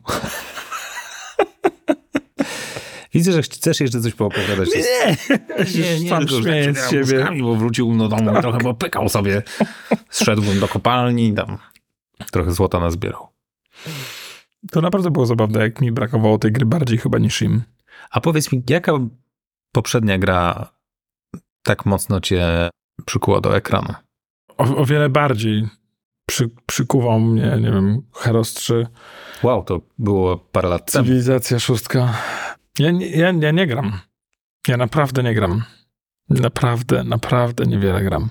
[3.13, 4.69] Widzę, że chcesz jeszcze coś poopowiadać.
[5.75, 7.27] Nie, nie, sam że śmieję tak z siebie.
[7.41, 9.43] Bo wrócił do domu i trochę popykał sobie.
[10.09, 11.57] Zszedłbym do kopalni, tam
[12.31, 13.27] trochę złota nazbierał.
[14.71, 17.63] To naprawdę było zabawne, jak mi brakowało tej gry bardziej chyba niż im.
[18.11, 18.91] A powiedz mi, jaka
[19.71, 20.69] poprzednia gra
[21.63, 22.69] tak mocno cię
[23.05, 23.93] przykuła do ekranu?
[24.57, 25.67] O, o wiele bardziej
[26.25, 28.87] przy, przykuwał mnie, nie wiem, Heros 3,
[29.43, 31.05] Wow, to było parę lat temu.
[31.05, 32.13] Cywilizacja szóstka.
[32.79, 33.91] Ja, nie- ja, ja nie gram.
[34.67, 35.63] Ja naprawdę nie gram.
[36.29, 38.29] Naprawdę, naprawdę niewiele gram.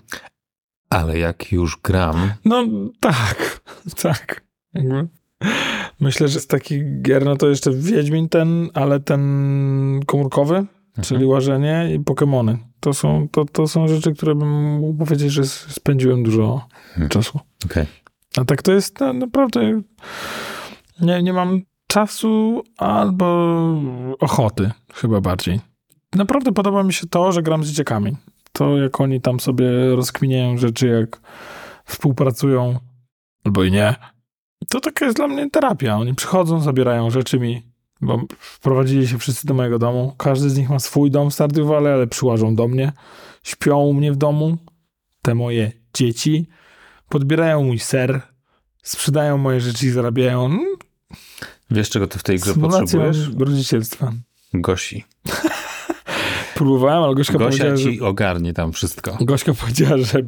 [0.90, 2.64] Ale jak już gram, No
[3.00, 3.60] tak,
[4.02, 4.44] tak.
[4.74, 5.08] Jakby.
[6.00, 10.66] Myślę, że z takich gier, no to jeszcze Wiedźmin ten, ale ten komórkowy,
[11.02, 12.58] czyli łażenie i Pokemony.
[12.80, 17.08] To są, to, to są rzeczy, które bym mógł powiedzieć, że spędziłem dużo Hmm.
[17.08, 17.40] czasu.
[17.64, 17.86] okej.
[18.36, 19.82] A tak to jest no, naprawdę.
[21.00, 23.26] Nie, nie mam czasu albo
[24.20, 25.60] ochoty, chyba bardziej.
[26.14, 28.16] Naprawdę podoba mi się to, że gram z dzieciakami.
[28.52, 31.20] To, jak oni tam sobie rozkminiają rzeczy, jak
[31.84, 32.78] współpracują,
[33.44, 33.94] albo i nie.
[34.68, 35.96] To taka jest dla mnie terapia.
[35.96, 37.62] Oni przychodzą, zabierają rzeczy mi,
[38.00, 40.14] bo wprowadzili się wszyscy do mojego domu.
[40.18, 42.92] Każdy z nich ma swój dom w Stardew ale przyłażą do mnie.
[43.42, 44.56] Śpią u mnie w domu.
[45.22, 46.48] Te moje dzieci
[47.08, 48.20] podbierają mój ser,
[48.82, 50.58] sprzedają moje rzeczy i zarabiają.
[51.70, 53.30] Wiesz, czego ty w tej grze Symulację potrzebujesz?
[53.38, 54.12] rodzicielstwa.
[54.54, 55.04] Gosi.
[56.54, 59.18] Próbowałem, ale Gośka, Gosia powiedziała, że, ci ogarnie tam wszystko.
[59.20, 60.18] Gośka powiedziała, że,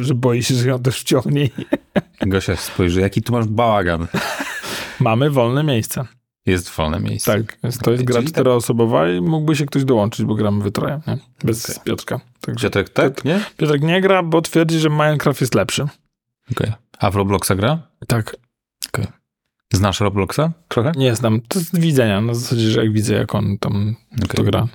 [0.00, 1.48] że boi się, że ją też wciągnie.
[2.20, 4.06] Gosia spojrzy, jaki tu masz bałagan.
[5.00, 6.04] Mamy wolne miejsce.
[6.46, 7.32] Jest wolne miejsce.
[7.32, 10.70] Tak, jest, to jest gra tak- czteroosobowa i mógłby się ktoś dołączyć, bo gramy we
[10.70, 11.18] troje, nie?
[11.44, 11.82] Bez Okej.
[11.84, 12.20] Piotrka.
[12.40, 13.40] Także Piotrek, tak, nie?
[13.56, 15.86] Piotrek nie gra, bo twierdzi, że Minecraft jest lepszy.
[16.52, 16.72] Okej.
[16.98, 17.78] A w Robloxa gra?
[18.06, 18.36] Tak,
[19.72, 20.52] Znasz Robloxa?
[20.68, 20.92] Trochę?
[20.96, 21.40] nie znam.
[21.48, 24.44] To jest widzenia, na zasadzie, że jak widzę, jak on tam to Okej.
[24.44, 24.68] gra.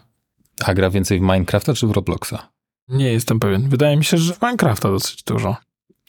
[0.65, 2.49] A gra więcej w Minecrafta czy w Robloxa?
[2.89, 3.69] Nie jestem pewien.
[3.69, 5.55] Wydaje mi się, że w Minecrafta dosyć dużo.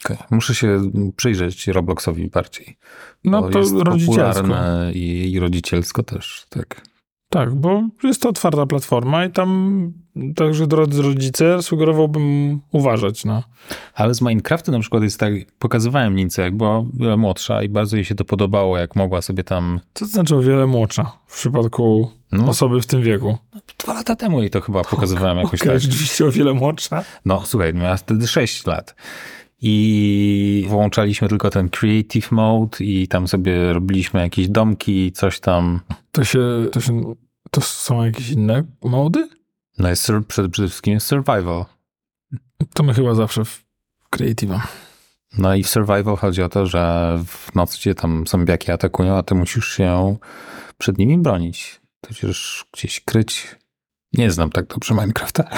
[0.05, 0.17] Okej.
[0.31, 2.77] Muszę się przyjrzeć Robloxowi bardziej.
[3.23, 4.33] No to jest rodzicielsko.
[4.33, 6.81] popularne i, i rodzicielsko też, tak.
[7.33, 9.91] Tak, bo jest to otwarta platforma i tam
[10.35, 13.43] także drodzy rodzice sugerowałbym uważać na...
[13.95, 17.95] Ale z Minecraftem na przykład jest tak, pokazywałem Nince, jak była wiele młodsza i bardzo
[17.95, 21.37] jej się to podobało, jak mogła sobie tam, Co to znaczy o wiele młodsza w
[21.37, 23.37] przypadku no osoby w tym wieku?
[23.77, 25.81] dwa lata temu jej to chyba pokazywałem jakoś Okej, tak.
[25.81, 27.03] rzeczywiście o wiele młodsza.
[27.25, 28.95] No słuchaj, miała wtedy 6 lat.
[29.65, 35.79] I włączaliśmy tylko ten creative mode i tam sobie robiliśmy jakieś domki, coś tam.
[36.11, 36.39] To się,
[36.71, 37.13] to się...
[37.53, 39.29] To są jakieś inne mody?
[39.77, 41.65] No jest przede, wszystkim jest survival.
[42.73, 43.65] To my chyba zawsze w
[44.15, 44.59] Creative'a.
[45.37, 49.23] No i w survival chodzi o to, że w nocy cię tam zombiaki atakują, a
[49.23, 50.17] ty musisz się
[50.77, 51.81] przed nimi bronić.
[52.01, 53.55] Tudzież gdzieś kryć.
[54.13, 55.43] Nie znam tak dobrze Minecrafta.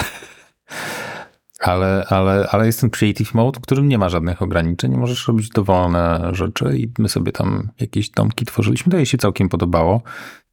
[1.60, 4.96] Ale, ale, ale jest ten creative mode, w którym nie ma żadnych ograniczeń.
[4.96, 8.90] Możesz robić dowolne rzeczy i my sobie tam jakieś domki tworzyliśmy.
[8.90, 10.02] To jej się całkiem podobało.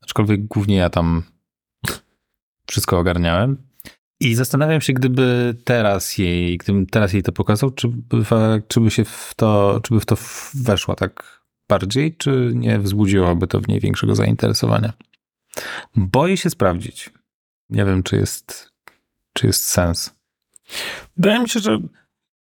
[0.02, 1.24] Aczkolwiek głównie ja tam
[2.74, 3.58] wszystko ogarniałem.
[4.20, 7.88] I zastanawiam się, gdyby teraz jej, gdybym teraz jej to pokazał, czy
[8.68, 10.18] czy by się w to, czy by w to
[10.54, 14.94] weszła tak bardziej, czy nie wzbudziłoby to w niej większego zainteresowania.
[15.96, 17.10] Boję się sprawdzić.
[17.70, 18.72] Nie wiem, czy jest,
[19.34, 20.16] czy jest sens.
[21.18, 21.80] Wydaje mi się, że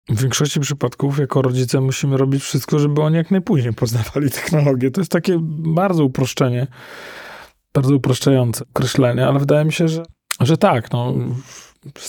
[0.09, 4.90] w większości przypadków jako rodzice musimy robić wszystko, żeby oni jak najpóźniej poznawali technologię.
[4.90, 6.66] To jest takie bardzo uproszczenie
[7.75, 10.03] bardzo upraszczające określenie, ale wydaje mi się, że,
[10.40, 11.14] że tak, no,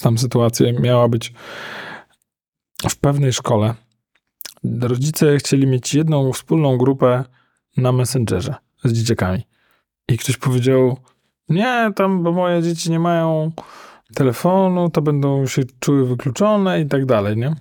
[0.02, 1.34] tam sytuacja miała być
[2.90, 3.76] w pewnej szkole.
[4.82, 7.24] Rodzice chcieli mieć jedną wspólną grupę
[7.78, 9.42] na Messengerze z dzieciakami.
[10.08, 10.98] I ktoś powiedział,
[11.50, 13.52] nie, tam, bo moje dzieci nie mają
[14.16, 17.56] telefonu, to będą się czuły wykluczone i tak dalej, nie?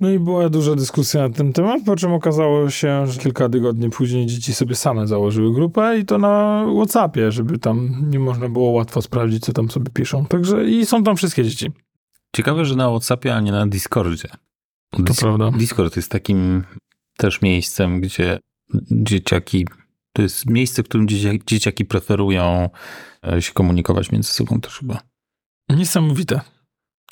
[0.00, 3.90] No i była duża dyskusja na ten temat, po czym okazało się, że kilka tygodni
[3.90, 8.70] później dzieci sobie same założyły grupę i to na Whatsappie, żeby tam nie można było
[8.70, 10.26] łatwo sprawdzić, co tam sobie piszą.
[10.26, 11.70] Także i są tam wszystkie dzieci.
[12.36, 14.28] Ciekawe, że na Whatsappie, a nie na Discordzie.
[14.90, 15.50] To Dis- prawda.
[15.50, 16.64] Discord jest takim
[17.16, 18.38] też miejscem, gdzie
[18.90, 19.66] dzieciaki,
[20.12, 22.68] to jest miejsce, w którym dzieciaki, dzieciaki preferują
[23.26, 25.00] e, się komunikować między sobą też chyba.
[25.68, 26.40] Niesamowite.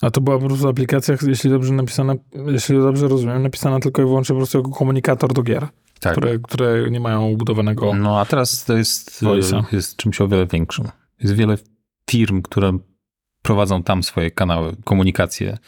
[0.03, 2.15] A to była po prostu aplikacja, jeśli dobrze napisana,
[2.47, 5.69] jeśli dobrze rozumiem, napisana tylko i wyłącznie po prostu jako komunikator do gier,
[6.01, 6.13] Tak.
[6.13, 7.95] które, które nie mają ubudowanego.
[7.95, 9.65] No a teraz to jest, Voice'a.
[9.73, 10.89] jest czymś o wiele większym.
[11.21, 11.59] Jest wiele
[12.11, 12.79] firm, które
[13.43, 15.59] prowadzą tam swoje kanały, komunikację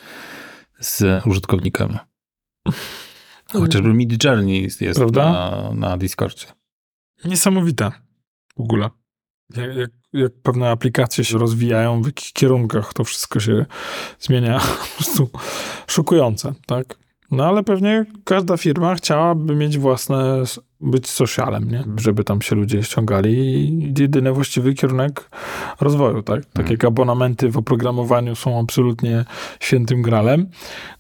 [0.81, 1.99] z użytkownikami.
[3.53, 5.33] Chociażby Mid Journey jest, Prawda?
[5.33, 6.47] na, na Discordzie.
[7.25, 7.91] Niesamowite
[8.57, 8.91] w ogóle.
[9.57, 13.67] Jak, jak, jak pewne aplikacje się rozwijają, w jakich kierunkach to wszystko się
[14.21, 14.61] zmienia,
[14.91, 15.31] po prostu
[15.87, 17.01] szokujące, tak?
[17.31, 20.43] No ale pewnie każda firma chciałaby mieć własne,
[20.81, 21.85] być socialem, nie?
[21.97, 25.31] Żeby tam się ludzie ściągali i jedyny właściwy kierunek
[25.81, 26.45] rozwoju, tak?
[26.45, 26.71] Tak Mhm.
[26.73, 29.25] jak abonamenty w oprogramowaniu są absolutnie
[29.61, 30.47] świętym gralem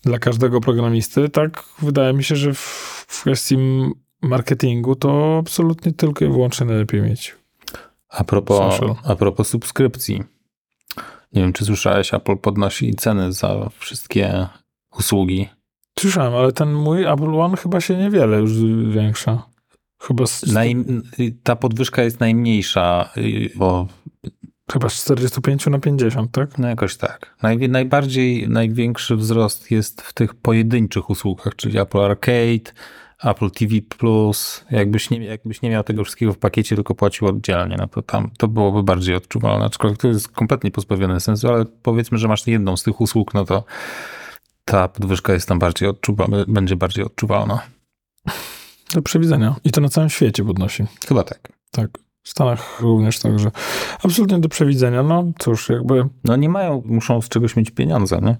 [0.02, 2.58] dla każdego programisty, tak wydaje mi się, że w,
[3.08, 3.58] w kwestii
[4.22, 7.39] marketingu to absolutnie tylko i wyłącznie najlepiej mieć.
[8.10, 8.94] A propos, Social.
[9.04, 10.22] a propos subskrypcji.
[11.32, 14.46] Nie wiem, czy słyszałeś, Apple podnosi ceny za wszystkie
[14.98, 15.48] usługi.
[15.98, 18.50] Słyszałem, ale ten mój Apple One chyba się niewiele już
[18.90, 19.42] zwiększa.
[20.02, 20.44] Chyba z,
[21.42, 23.86] ta podwyżka jest najmniejsza, y, bo
[24.72, 26.58] chyba z 45 na 50, tak?
[26.58, 27.34] no jakoś tak.
[27.42, 32.72] Naj, najbardziej, największy wzrost jest w tych pojedynczych usługach, czyli Apple Arcade,
[33.24, 33.74] Apple TV+,
[34.70, 38.30] jakbyś nie, jakbyś nie miał tego wszystkiego w pakiecie, tylko płacił oddzielnie, no to tam
[38.38, 42.76] to byłoby bardziej odczuwalne, aczkolwiek to jest kompletnie pozbawione sensu, ale powiedzmy, że masz jedną
[42.76, 43.64] z tych usług, no to
[44.64, 47.60] ta podwyżka jest tam bardziej odczuwalna, będzie bardziej odczuwalna.
[48.94, 49.54] Do przewidzenia.
[49.64, 50.84] I to na całym świecie podnosi.
[51.08, 51.52] Chyba tak.
[51.70, 51.90] Tak.
[52.22, 53.50] W Stanach również także.
[54.02, 55.02] Absolutnie do przewidzenia.
[55.02, 58.36] No cóż, jakby No nie mają, muszą z czegoś mieć pieniądze, nie?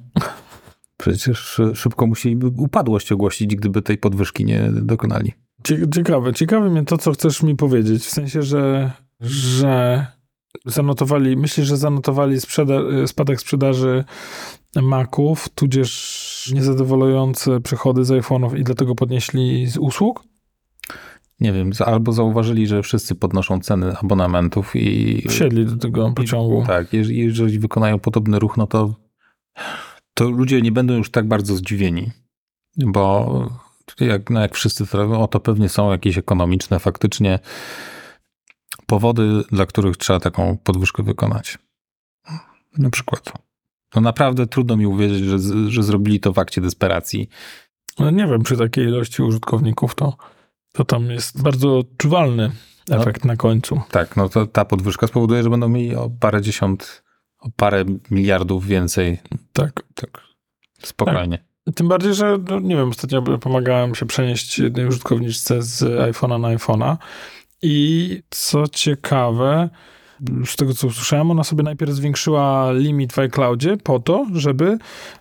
[1.00, 5.32] Przecież szy- szybko musieliby upadłość ogłosić, gdyby tej podwyżki nie dokonali.
[5.62, 6.32] cie- ciekawe.
[6.34, 8.02] Ciekawe mnie to, co chcesz mi powiedzieć.
[8.04, 10.06] W sensie, że, że
[10.66, 14.04] zanotowali, myślisz, że zanotowali sprzeda- spadek sprzedaży
[14.82, 20.24] Maców, tudzież niezadowalające przychody z iPhone'ów i dlatego podnieśli z usług?
[21.40, 25.22] Nie wiem, albo zauważyli, że wszyscy podnoszą ceny abonamentów i...
[25.28, 26.64] Wsiedli do tego pociągu.
[26.66, 28.94] Tak, jeżeli, jeżeli wykonają podobny ruch, no to,
[30.14, 32.10] to ludzie nie będą już tak bardzo zdziwieni,
[32.76, 33.60] bo
[34.00, 37.38] jak, no jak wszyscy o to pewnie są jakieś ekonomiczne faktycznie
[38.86, 41.58] powody, dla których trzeba taką podwyżkę wykonać.
[42.78, 43.32] Na przykład.
[43.94, 45.38] No naprawdę trudno mi uwierzyć, że,
[45.70, 47.28] że zrobili to w akcie desperacji.
[47.98, 50.16] No nie wiem, przy takiej ilości użytkowników to,
[50.72, 52.50] to tam jest bardzo odczuwalny
[52.90, 53.80] efekt na końcu.
[53.90, 57.02] Tak, no to ta podwyżka spowoduje, że będą mieli o parę dziesiąt,
[57.38, 59.18] o parę miliardów więcej.
[59.52, 59.82] Tak.
[60.00, 60.20] Tak,
[60.82, 61.44] spokojnie.
[61.74, 66.56] Tym bardziej, że no, nie wiem, ostatnio pomagałem się przenieść jednej użytkowniczce z iPhone'a na
[66.56, 66.96] iPhone'a
[67.62, 69.70] i co ciekawe,
[70.44, 74.78] z tego co usłyszałem, ona sobie najpierw zwiększyła limit w iCloudzie po to, żeby,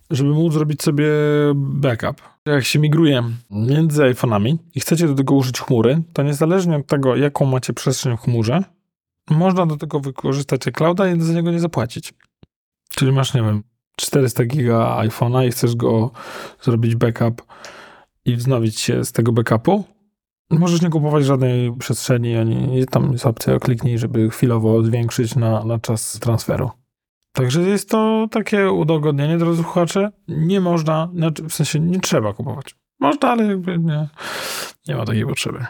[0.09, 1.07] żeby móc zrobić sobie
[1.55, 2.21] backup.
[2.45, 7.15] Jak się migruje między iPhone'ami i chcecie do tego użyć chmury, to niezależnie od tego,
[7.15, 8.63] jaką macie przestrzeń w chmurze,
[9.29, 12.13] można do tego wykorzystać iClouda i za niego nie zapłacić.
[12.89, 13.63] Czyli masz, nie wiem,
[14.01, 16.11] 400 giga iPhone'a i chcesz go
[16.61, 17.43] zrobić backup
[18.25, 19.83] i wznowić się z tego backupu,
[20.51, 25.79] możesz nie kupować żadnej przestrzeni, ani tam jest opcja kliknij, żeby chwilowo zwiększyć na, na
[25.79, 26.71] czas transferu.
[27.33, 30.11] Także jest to takie udogodnienie, drodzy słuchacze.
[30.27, 32.75] Nie można, znaczy w sensie nie trzeba kupować.
[32.99, 34.07] Można, ale jakby nie,
[34.87, 35.65] nie ma takiej potrzeby.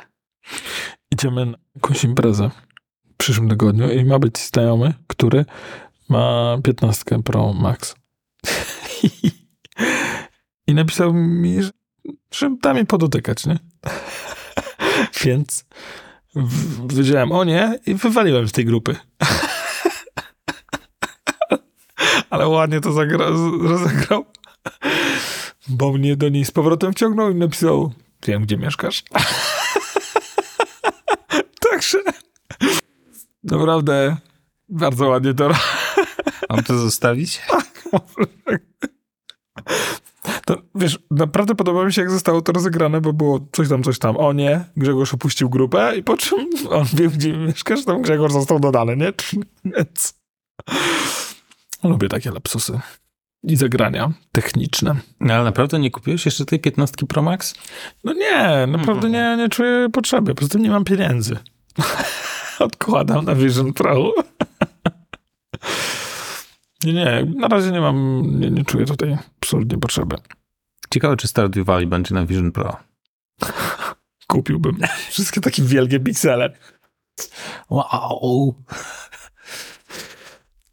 [1.11, 2.49] Idziemy na jakąś imprezę
[3.13, 5.45] w przyszłym tygodniu i ma być znajomy, który
[6.09, 7.95] ma 15 Pro Max.
[10.67, 11.69] I napisał mi, że,
[12.34, 13.60] że da mi podotykać, nie?
[15.23, 15.65] Więc
[16.36, 18.95] w- powiedziałem o nie i wywaliłem z tej grupy.
[22.30, 23.25] Ale ładnie to zagra,
[23.62, 24.25] rozegrał.
[25.67, 27.93] Bo mnie do niej z powrotem wciągnął i napisał
[28.28, 29.04] wiem, gdzie mieszkasz.
[31.71, 31.97] Także
[33.43, 34.17] Naprawdę
[34.69, 35.49] bardzo ładnie to
[36.49, 37.41] Mam to zostawić?
[40.45, 43.99] To, wiesz, naprawdę podoba mi się, jak zostało to rozegrane, bo było coś tam, coś
[43.99, 44.17] tam.
[44.17, 48.60] O nie, Grzegorz opuścił grupę i po czym on wie, gdzie mieszkasz, tam Grzegorz został
[48.60, 49.13] dodany, nie?
[49.75, 50.13] Więc
[51.84, 52.80] lubię takie lapsusy
[53.43, 54.95] i zagrania techniczne.
[55.19, 57.56] No, ale naprawdę nie kupiłeś jeszcze tej 15 Pro Max?
[58.04, 61.38] No nie, naprawdę nie, nie czuję potrzeby, poza tym nie mam pieniędzy.
[62.60, 64.13] Odkładam na Vision Pro.
[66.83, 70.15] Nie, nie, na razie nie mam, nie, nie czuję tutaj absolutnie potrzeby.
[70.89, 72.77] Ciekawe, czy Stardew Valley będzie na Vision Pro.
[74.27, 74.77] Kupiłbym
[75.09, 76.57] wszystkie takie wielkie piksele.
[77.69, 78.55] Wow.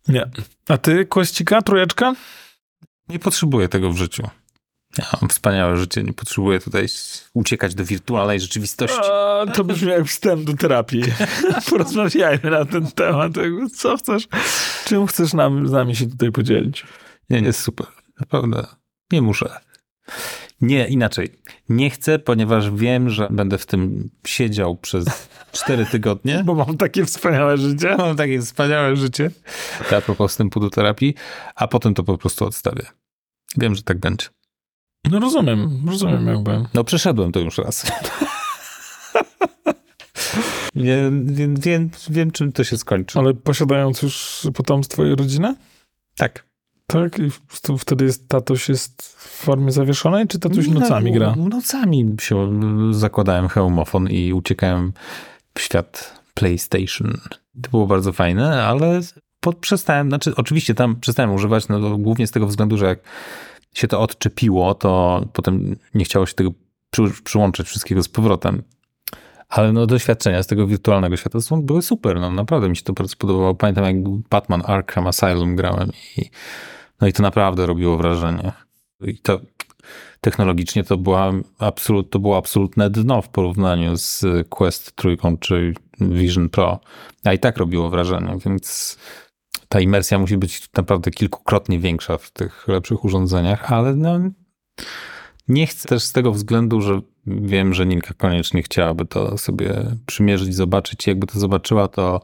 [0.09, 0.31] Nie.
[0.69, 2.15] A ty, Kościka, trójeczka?
[3.09, 4.23] Nie potrzebuję tego w życiu.
[4.99, 6.87] Ja mam wspaniałe życie, nie potrzebuję tutaj
[7.35, 9.11] uciekać do wirtualnej rzeczywistości.
[9.13, 11.03] A, to brzmi jak wstęp do terapii.
[11.71, 13.33] Porozmawiajmy na ten temat.
[13.75, 14.29] Co chcesz?
[14.85, 16.85] Czym chcesz nam, z nami się tutaj podzielić?
[17.31, 17.87] Nie, nie, super.
[18.21, 18.67] Naprawdę.
[19.13, 19.61] Nie muszę.
[20.61, 21.33] Nie, inaczej.
[21.69, 26.43] Nie chcę, ponieważ wiem, że będę w tym siedział przez cztery tygodnie.
[26.47, 27.97] Bo mam takie wspaniałe życie.
[27.99, 29.31] Mam takie wspaniałe życie.
[29.97, 31.15] A propos wstępu do terapii,
[31.55, 32.87] a potem to po prostu odstawię.
[33.57, 34.27] Wiem, że tak będzie.
[35.11, 36.65] No rozumiem, rozumiem jakby.
[36.75, 37.87] No przeszedłem to już raz.
[40.77, 43.19] Wiem, wiem, wiem, wiem, czym to się skończy.
[43.19, 45.57] Ale posiadając już potomstwo i rodzinę?
[46.17, 46.47] Tak.
[46.87, 47.19] Tak?
[47.19, 47.31] I
[47.79, 51.35] wtedy jest tatuś jest w formie zawieszonej, czy tatuś nocami gra?
[51.37, 54.93] No, nocami się zakładałem hełmofon i uciekałem
[55.55, 57.21] w świat PlayStation.
[57.63, 59.01] To było bardzo fajne, ale
[59.41, 62.99] po, przestałem, znaczy oczywiście tam przestałem używać, no głównie z tego względu, że jak
[63.77, 66.51] się to odczepiło, to potem nie chciało się tego
[66.91, 68.63] przy, przyłączyć wszystkiego z powrotem.
[69.49, 72.93] Ale no doświadczenia z tego wirtualnego świata są, były super, no naprawdę mi się to
[72.93, 73.55] bardzo podobało.
[73.55, 76.31] Pamiętam jak Batman Arkham Asylum grałem i
[77.01, 78.53] no i to naprawdę robiło wrażenie.
[79.01, 79.41] I to
[80.21, 86.49] technologicznie to, była absolut, to było absolutne dno w porównaniu z Quest trójką czy Vision
[86.49, 86.81] Pro.
[87.25, 88.99] A i tak robiło wrażenie, więc
[89.69, 94.19] ta imersja musi być naprawdę kilkukrotnie większa w tych lepszych urządzeniach, ale no,
[95.49, 99.75] nie chcę też z tego względu, że wiem, że Ninka koniecznie chciałaby to sobie
[100.07, 101.07] przymierzyć, zobaczyć.
[101.07, 102.21] Jakby to zobaczyła, to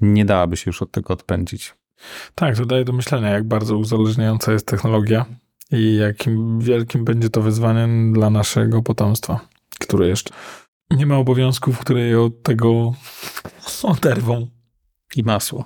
[0.00, 1.74] nie dałaby się już od tego odpędzić.
[2.34, 5.24] Tak, to daje do myślenia, jak bardzo uzależniająca jest technologia
[5.72, 9.40] i jakim wielkim będzie to wyzwaniem dla naszego potomstwa,
[9.80, 10.34] które jeszcze
[10.90, 12.92] nie ma obowiązków, które je od tego
[13.82, 14.46] oderwą.
[15.16, 15.64] I masło.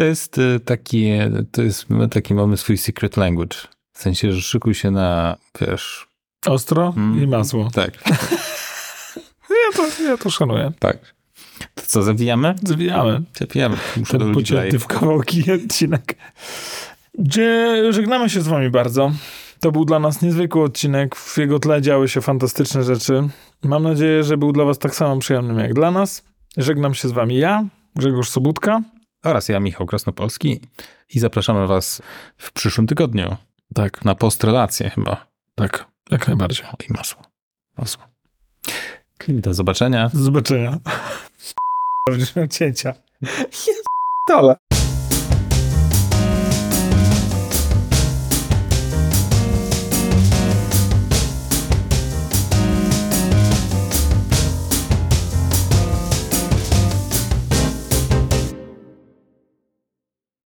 [0.00, 1.10] To jest y, taki,
[1.52, 3.56] to jest my taki mamy swój secret language.
[3.92, 6.06] W sensie, że szykuj się na, wiesz...
[6.46, 7.22] Ostro Mm.
[7.22, 7.70] i masło.
[7.74, 7.90] Tak,
[9.50, 10.72] Ja to, ja to szanuję.
[10.78, 11.14] tak.
[11.74, 12.54] To co, zawijamy?
[12.62, 13.22] Zwijamy.
[13.38, 13.76] Zawijamy.
[13.96, 16.16] Muszę Ten pocięty w kawałki odcinek.
[17.18, 19.12] Gdzie żegnamy się z wami bardzo.
[19.60, 21.16] To był dla nas niezwykły odcinek.
[21.16, 23.28] W jego tle działy się fantastyczne rzeczy.
[23.64, 26.22] Mam nadzieję, że był dla was tak samo przyjemnym jak dla nas.
[26.56, 27.64] Żegnam się z wami ja,
[27.96, 28.82] Grzegorz Sobutka.
[29.24, 30.60] Oraz ja, Michał Krasnopolski.
[31.14, 32.02] I zapraszamy was
[32.36, 33.36] w przyszłym tygodniu
[33.74, 35.26] Tak, na postrelację chyba.
[35.54, 36.66] tak, jak najbardziej.
[36.66, 37.22] O, I masło.
[37.78, 38.02] Masło.
[39.28, 40.10] Do zobaczenia.
[40.14, 40.78] Do zobaczenia.
[42.10, 42.94] Będziesz miał cięcia.
[44.28, 44.56] Dole.